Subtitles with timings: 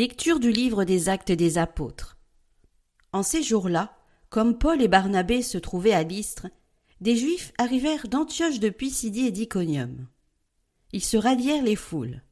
[0.00, 2.16] Lecture du livre des Actes des Apôtres.
[3.12, 3.98] En ces jours-là,
[4.30, 6.46] comme Paul et Barnabé se trouvaient à Lystre,
[7.02, 10.06] des Juifs arrivèrent d'Antioche de Pisidie et d'Iconium.
[10.94, 12.22] Ils se rallièrent les foules.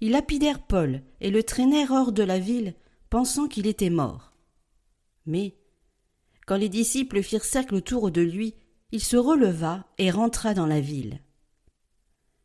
[0.00, 2.74] Ils lapidèrent Paul et le traînèrent hors de la ville,
[3.10, 4.32] pensant qu'il était mort.
[5.26, 5.54] Mais,
[6.46, 8.54] quand les disciples firent cercle autour de lui,
[8.90, 11.20] il se releva et rentra dans la ville.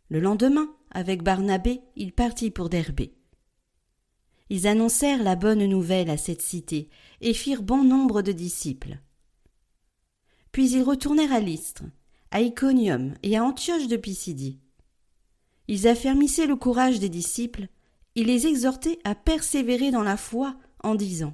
[0.09, 3.13] Le lendemain, avec Barnabé, il partit pour Derbé.
[4.53, 6.87] Ils annoncèrent la bonne nouvelle à cette cité
[7.21, 8.99] et firent bon nombre de disciples.
[10.51, 11.81] Puis ils retournèrent à Lystre,
[12.29, 14.59] à Iconium et à Antioche de Pisidie.
[15.67, 17.67] Ils affermissaient le courage des disciples
[18.15, 21.33] et les exhortaient à persévérer dans la foi en disant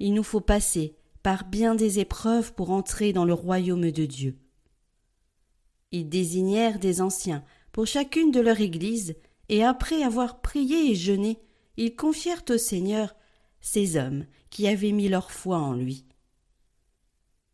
[0.00, 4.36] Il nous faut passer par bien des épreuves pour entrer dans le royaume de Dieu.
[5.92, 9.14] Ils désignèrent des anciens pour chacune de leur église,
[9.48, 11.38] et après avoir prié et jeûné,
[11.78, 13.14] ils confièrent au Seigneur
[13.60, 16.04] ces hommes qui avaient mis leur foi en lui.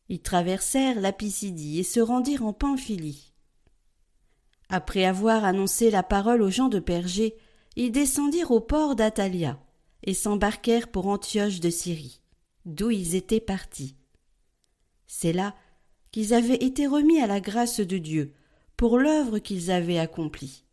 [0.08, 3.32] Ils traversèrent la Pisidie et se rendirent en Pamphylie.
[4.70, 7.36] Après avoir annoncé la parole aux gens de Pergé,
[7.76, 9.60] ils descendirent au port d'Atalia
[10.02, 12.22] et s'embarquèrent pour Antioche de Syrie,
[12.64, 13.94] d'où ils étaient partis.
[15.06, 15.54] C'est là
[16.12, 18.32] qu'ils avaient été remis à la grâce de Dieu
[18.76, 20.64] pour l'œuvre qu'ils avaient accomplie.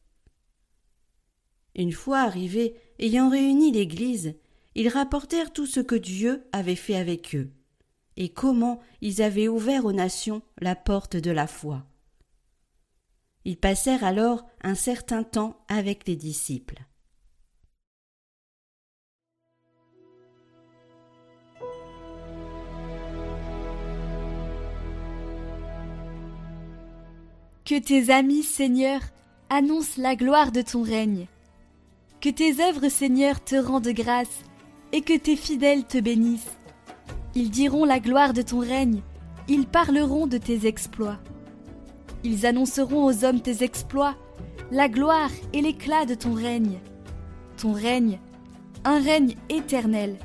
[1.76, 4.36] Une fois arrivés, ayant réuni l'Église,
[4.76, 7.52] ils rapportèrent tout ce que Dieu avait fait avec eux,
[8.16, 11.84] et comment ils avaient ouvert aux nations la porte de la foi.
[13.44, 16.84] Ils passèrent alors un certain temps avec les disciples.
[27.66, 29.02] Que tes amis, Seigneur,
[29.50, 31.28] annoncent la gloire de ton règne.
[32.22, 34.44] Que tes œuvres, Seigneur, te rendent grâce,
[34.92, 36.56] et que tes fidèles te bénissent.
[37.34, 39.02] Ils diront la gloire de ton règne,
[39.48, 41.18] ils parleront de tes exploits.
[42.24, 44.16] Ils annonceront aux hommes tes exploits,
[44.70, 46.78] la gloire et l'éclat de ton règne.
[47.58, 48.20] Ton règne,
[48.86, 50.18] un règne éternel.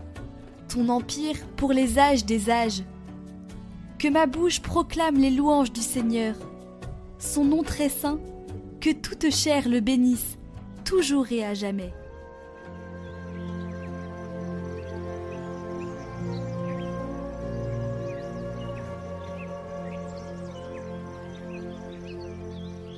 [0.69, 2.83] Ton empire pour les âges des âges.
[3.99, 6.35] Que ma bouche proclame les louanges du Seigneur.
[7.19, 8.21] Son nom très saint,
[8.83, 10.37] que toute chair le bénisse,
[10.87, 11.93] toujours et à jamais.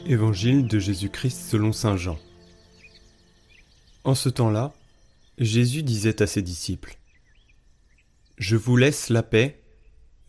[0.07, 2.19] Évangile de Jésus-Christ selon Saint Jean.
[4.05, 4.73] En ce temps-là,
[5.39, 6.97] Jésus disait à ses disciples
[8.37, 9.63] Je vous laisse la paix,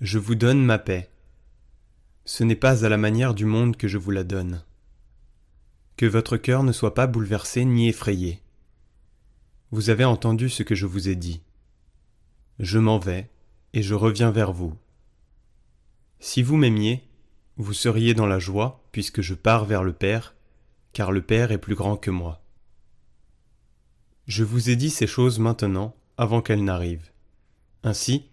[0.02, 1.10] je vous donne ma paix.
[2.26, 4.64] Ce n'est pas à la manière du monde que je vous la donne.
[6.00, 8.42] Que votre cœur ne soit pas bouleversé ni effrayé.
[9.72, 11.42] Vous avez entendu ce que je vous ai dit.
[12.58, 13.30] Je m'en vais,
[13.74, 14.74] et je reviens vers vous.
[16.22, 17.04] Si vous m'aimiez,
[17.58, 20.36] vous seriez dans la joie, puisque je pars vers le Père,
[20.94, 22.42] car le Père est plus grand que moi.
[24.26, 27.12] Je vous ai dit ces choses maintenant, avant qu'elles n'arrivent.
[27.84, 28.24] Ainsi,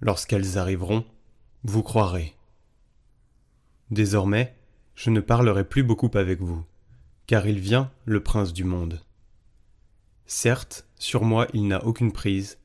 [0.00, 1.04] lorsqu'elles arriveront,
[1.64, 2.34] vous croirez.
[3.90, 4.56] Désormais,
[4.94, 6.64] je ne parlerai plus beaucoup avec vous,
[7.26, 9.00] car il vient le prince du monde.
[10.26, 12.58] Certes, sur moi il n'a aucune prise,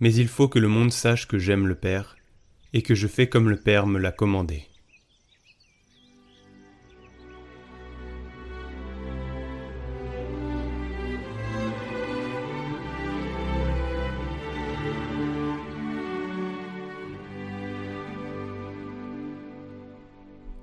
[0.00, 2.16] mais il faut que le monde sache que j'aime le Père,
[2.72, 4.66] et que je fais comme le Père me l'a commandé.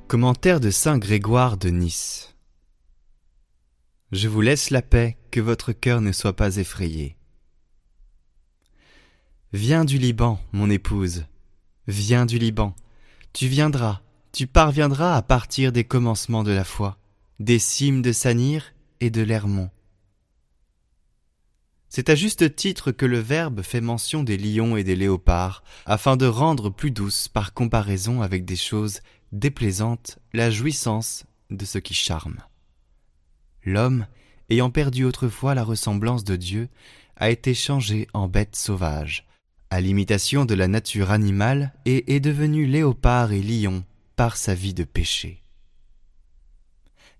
[0.08, 2.33] Commentaire de Saint Grégoire de Nice.
[4.14, 7.18] Je vous laisse la paix, que votre cœur ne soit pas effrayé.
[9.54, 11.26] Viens du Liban, mon épouse,
[11.88, 12.76] viens du Liban,
[13.34, 14.02] tu viendras,
[14.32, 17.00] tu parviendras à partir des commencements de la foi,
[17.40, 19.72] des cimes de Sanir et de l'Hermont.
[21.90, 26.18] C'est à juste titre que le Verbe fait mention des lions et des léopards, afin
[26.18, 29.00] de rendre plus douce par comparaison avec des choses
[29.32, 32.38] déplaisante la jouissance de ce qui charme.
[33.66, 34.08] L'homme,
[34.50, 36.70] ayant perdu autrefois la ressemblance de Dieu,
[37.16, 39.28] a été changé en bête sauvage,
[39.70, 43.84] à l'imitation de la nature animale, et est devenu léopard et lion
[44.16, 45.44] par sa vie de péché.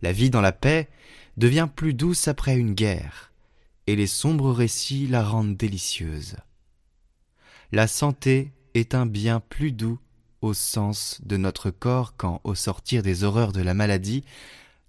[0.02, 0.90] La vie dans la paix
[1.38, 3.32] devient plus douce après une guerre,
[3.88, 6.38] et les sombres récits la rendent délicieuse.
[7.72, 10.00] La santé est un bien plus doux
[10.42, 14.24] au sens de notre corps quand, au sortir des horreurs de la maladie,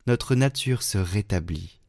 [0.07, 1.81] notre nature se rétablit.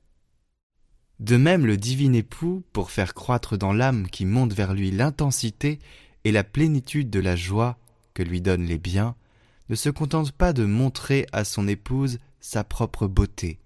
[1.19, 5.79] De même, le divin époux, pour faire croître dans l'âme qui monte vers lui l'intensité
[6.23, 7.77] et la plénitude de la joie
[8.13, 9.15] que lui donnent les biens,
[9.69, 13.59] ne se contente pas de montrer à son épouse sa propre beauté,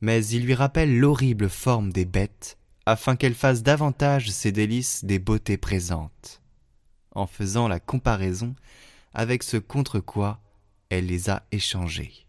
[0.00, 5.18] mais il lui rappelle l'horrible forme des bêtes, afin qu'elle fasse davantage ses délices des
[5.18, 6.42] beautés présentes,
[7.12, 8.54] en faisant la comparaison
[9.14, 10.40] avec ce contre quoi
[10.90, 12.24] elle les a échangées.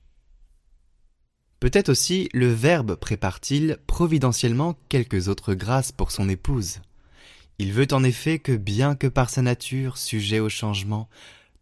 [1.66, 6.80] Peut-être aussi le Verbe prépare-t-il providentiellement quelques autres grâces pour son épouse.
[7.58, 11.10] Il veut en effet que bien que par sa nature sujet au changement,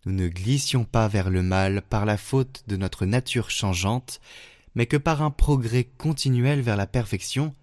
[0.06, 4.20] nous ne glissions pas vers le mal par la faute de notre nature changeante,
[4.76, 7.56] mais que par un progrès continuel vers la perfection,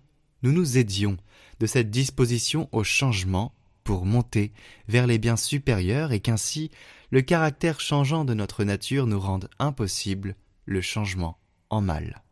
[0.42, 1.18] nous nous aidions
[1.58, 3.52] de cette disposition au changement
[3.84, 4.54] pour monter
[4.88, 6.70] vers les biens supérieurs et qu'ainsi
[7.10, 11.36] le caractère changeant de notre nature nous rende impossible le changement
[11.68, 12.22] en mal.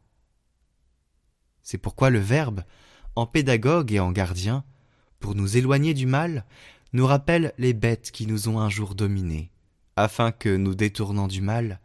[1.70, 2.62] C'est pourquoi le Verbe,
[3.14, 4.64] en pédagogue et en gardien,
[5.20, 6.46] pour nous éloigner du mal,
[6.94, 9.50] nous rappelle les bêtes qui nous ont un jour dominés,
[9.94, 11.78] afin que, nous détournant du mal,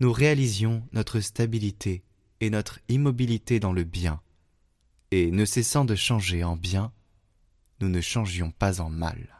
[0.00, 2.02] nous réalisions notre stabilité
[2.40, 4.20] et notre immobilité dans le bien,
[5.12, 6.90] et ne cessant de changer en bien,
[7.80, 9.39] nous ne changions pas en mal.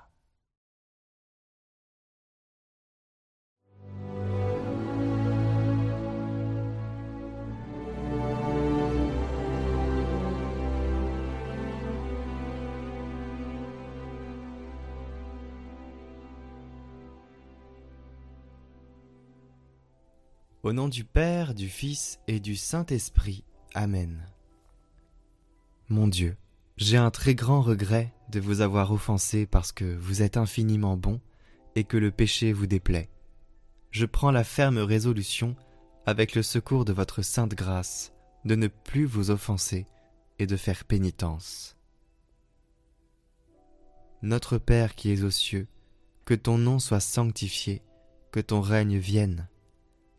[20.63, 23.45] Au nom du Père, du Fils et du Saint-Esprit.
[23.75, 24.27] Amen.
[25.89, 26.37] Mon Dieu,
[26.77, 31.19] j'ai un très grand regret de vous avoir offensé parce que vous êtes infiniment bon
[31.77, 33.09] et que le péché vous déplaît.
[33.91, 35.57] Je prends la ferme résolution,
[36.05, 38.13] avec le secours de votre sainte grâce,
[38.45, 39.87] de ne plus vous offenser
[40.39, 41.79] et de faire pénitence.
[44.21, 45.69] Notre Père qui es aux cieux,
[46.27, 47.81] que ton nom soit sanctifié,
[48.31, 49.49] que ton règne vienne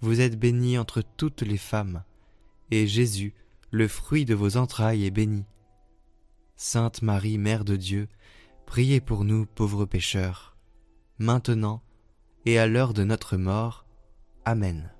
[0.00, 2.04] Vous êtes bénie entre toutes les femmes,
[2.70, 3.34] et Jésus,
[3.70, 5.44] le fruit de vos entrailles, est béni.
[6.56, 8.08] Sainte Marie, Mère de Dieu,
[8.66, 10.56] priez pour nous pauvres pécheurs,
[11.18, 11.82] maintenant
[12.44, 13.86] et à l'heure de notre mort.
[14.44, 14.90] Amen.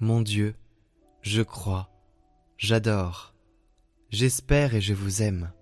[0.00, 0.54] Mon Dieu,
[1.20, 1.90] je crois,
[2.56, 3.34] j'adore,
[4.10, 5.52] j'espère et je vous aime.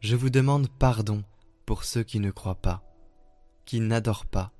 [0.00, 1.24] Je vous demande pardon
[1.66, 2.89] pour ceux qui ne croient pas,
[3.70, 4.52] qui n'adorent pas,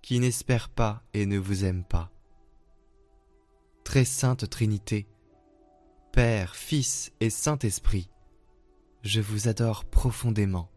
[0.00, 2.10] qui n'espèrent pas et ne vous aiment pas.
[3.84, 5.06] Très sainte Trinité,
[6.10, 8.08] Père, Fils et Saint-Esprit,
[9.02, 10.70] je vous adore profondément,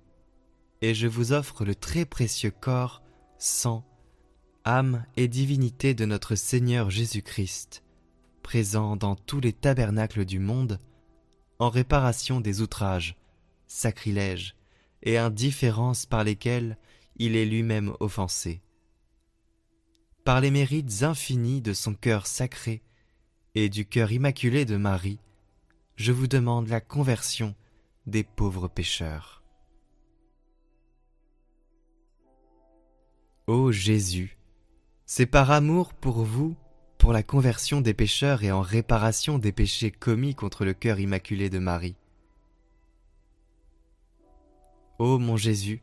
[0.82, 3.02] et je vous offre le très précieux corps,
[3.38, 3.86] sang,
[4.66, 7.86] âme et divinité de notre Seigneur Jésus-Christ,
[8.44, 10.80] présent dans tous les tabernacles du monde,
[11.60, 13.16] en réparation des outrages,
[13.68, 14.58] sacrilèges
[15.02, 16.78] et indifférences par lesquels
[17.20, 18.62] il est lui-même offensé.
[20.24, 22.82] Par les mérites infinis de son cœur sacré
[23.56, 25.20] et du cœur immaculé de Marie,
[25.96, 27.56] je vous demande la conversion
[28.08, 29.44] des pauvres pécheurs.
[33.48, 34.38] Ô Jésus,
[35.06, 36.56] c'est par amour pour vous,
[37.00, 41.50] pour la conversion des pécheurs et en réparation des péchés commis contre le cœur immaculé
[41.50, 41.96] de Marie.
[45.00, 45.82] Ô mon Jésus,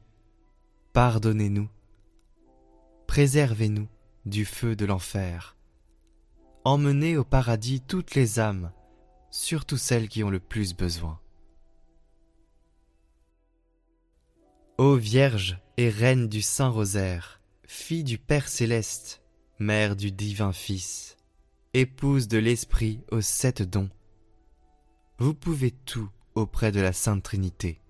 [0.96, 1.68] pardonnez-nous,
[3.06, 3.86] préservez-nous
[4.24, 5.54] du feu de l'enfer,
[6.64, 8.72] emmenez au paradis toutes les âmes,
[9.30, 11.20] surtout celles qui ont le plus besoin.
[14.78, 19.22] Ô Vierge et Reine du Saint Rosaire, fille du Père céleste,
[19.58, 21.18] mère du divin Fils,
[21.74, 23.90] épouse de l'Esprit aux sept dons,
[25.18, 27.82] vous pouvez tout auprès de la Sainte Trinité.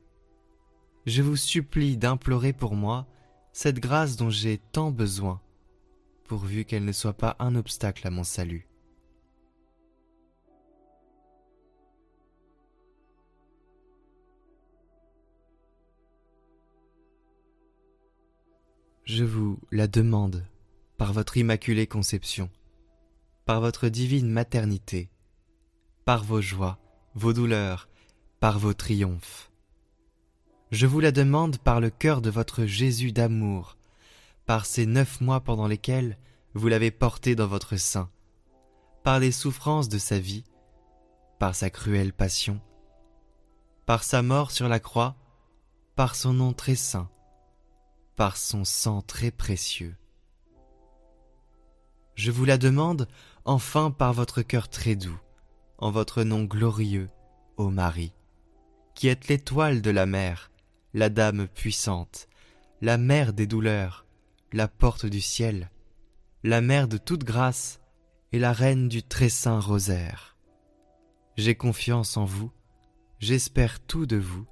[1.07, 3.07] Je vous supplie d'implorer pour moi
[3.53, 5.41] cette grâce dont j'ai tant besoin,
[6.25, 8.69] pourvu qu'elle ne soit pas un obstacle à mon salut.
[19.05, 20.45] Je vous la demande
[20.97, 22.51] par votre immaculée conception,
[23.45, 25.09] par votre divine maternité,
[26.05, 26.81] par vos joies,
[27.15, 27.89] vos douleurs,
[28.41, 29.53] par vos triomphes.
[30.73, 33.77] Je vous la demande par le cœur de votre Jésus d'amour,
[34.47, 36.19] par ces neuf mois pendant lesquels
[36.55, 38.11] vous l'avez porté dans votre sein,
[39.05, 40.43] par les souffrances de sa vie,
[41.39, 42.61] par sa cruelle passion,
[43.85, 45.15] par sa mort sur la croix,
[45.95, 47.09] par son nom très saint,
[48.17, 49.97] par son sang très précieux.
[52.17, 53.07] Je vous la demande
[53.45, 55.19] enfin par votre cœur très doux,
[55.79, 57.09] en votre nom glorieux,
[57.57, 58.15] ô Marie,
[58.95, 60.51] qui êtes l'étoile de la mer,
[60.97, 62.27] la dame puissante,
[62.81, 64.07] la mère des douleurs,
[64.55, 65.71] la porte du ciel,
[66.43, 67.83] la mère de toute grâce
[68.33, 70.39] et la reine du très saint rosaire.
[71.37, 72.51] J'ai confiance en vous,
[73.19, 74.47] j'espère tout de vous,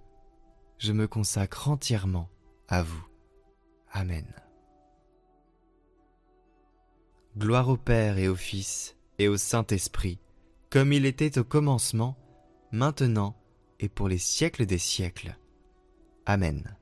[0.77, 2.29] je me consacre entièrement
[2.69, 3.07] à vous.
[3.91, 4.31] Amen.
[7.39, 10.19] Gloire au Père et au Fils et au Saint-Esprit,
[10.69, 12.19] comme il était au commencement,
[12.71, 13.35] maintenant
[13.81, 15.39] et pour les siècles des siècles.
[16.27, 16.77] Amen.